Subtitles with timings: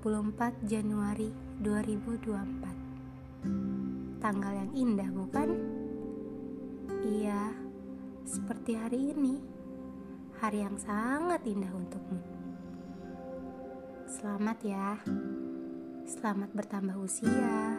[0.00, 1.28] 24 Januari
[1.60, 5.60] 2024 Tanggal yang indah bukan?
[7.04, 7.52] Iya,
[8.24, 9.44] seperti hari ini.
[10.40, 12.16] Hari yang sangat indah untukmu.
[14.08, 14.96] Selamat ya.
[16.08, 17.76] Selamat bertambah usia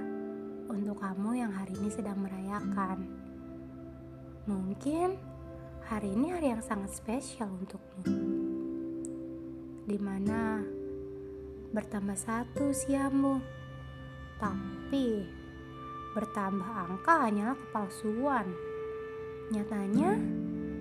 [0.69, 3.01] Untuk kamu yang hari ini sedang merayakan.
[4.45, 5.17] Mungkin
[5.89, 8.05] hari ini hari yang sangat spesial untukmu.
[9.89, 10.61] Di mana
[11.71, 13.39] bertambah satu usiamu.
[14.37, 15.23] Tapi
[16.11, 18.51] bertambah angka hanyalah kepalsuan.
[19.51, 20.19] Nyatanya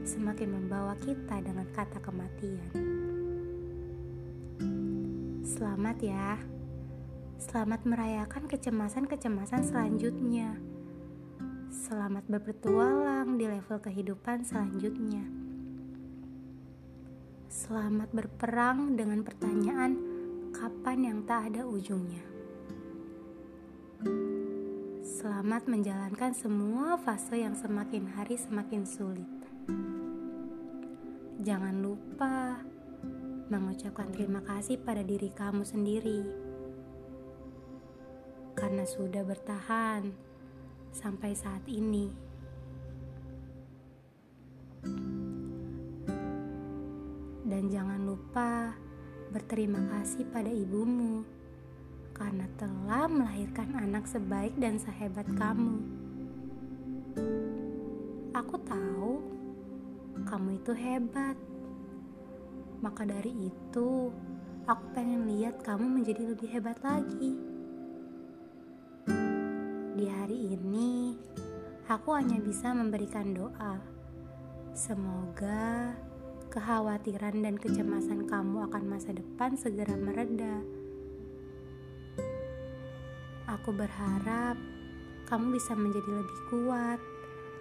[0.02, 2.70] semakin membawa kita dengan kata kematian.
[5.46, 6.38] Selamat ya.
[7.40, 10.58] Selamat merayakan kecemasan-kecemasan selanjutnya.
[11.70, 15.24] Selamat berpetualang di level kehidupan selanjutnya.
[17.50, 20.09] Selamat berperang dengan pertanyaan
[20.50, 22.22] kapan yang tak ada ujungnya.
[25.00, 29.30] Selamat menjalankan semua fase yang semakin hari semakin sulit.
[31.40, 32.60] Jangan lupa
[33.50, 36.20] mengucapkan terima kasih pada diri kamu sendiri
[38.54, 40.12] karena sudah bertahan
[40.92, 42.12] sampai saat ini.
[47.50, 48.72] Dan jangan lupa
[49.30, 51.22] berterima kasih pada ibumu
[52.10, 55.80] karena telah melahirkan anak sebaik dan sehebat kamu.
[58.36, 59.22] Aku tahu
[60.26, 61.38] kamu itu hebat.
[62.80, 64.10] Maka dari itu,
[64.66, 67.36] aku pengen lihat kamu menjadi lebih hebat lagi.
[69.96, 71.16] Di hari ini,
[71.88, 73.80] aku hanya bisa memberikan doa.
[74.72, 75.92] Semoga
[76.50, 80.58] kekhawatiran dan kecemasan kamu akan masa depan segera mereda.
[83.46, 84.58] Aku berharap
[85.30, 86.98] kamu bisa menjadi lebih kuat,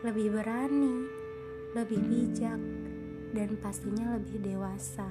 [0.02, 1.06] lebih berani,
[1.78, 2.58] lebih bijak,
[3.38, 5.06] dan pastinya lebih dewasa.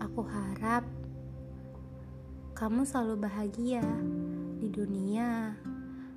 [0.00, 0.88] Aku harap
[2.56, 3.84] kamu selalu bahagia
[4.56, 5.60] di dunia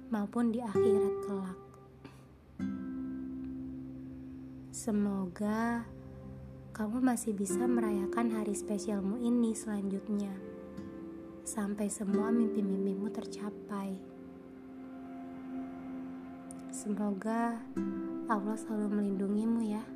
[0.08, 1.65] maupun di akhirat kelak.
[4.76, 5.88] Semoga
[6.76, 10.36] kamu masih bisa merayakan hari spesialmu ini selanjutnya,
[11.48, 13.96] sampai semua mimpi-mimpimu tercapai.
[16.76, 17.56] Semoga
[18.28, 19.95] Allah selalu melindungimu, ya.